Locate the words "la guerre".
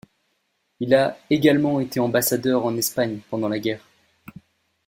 3.49-3.87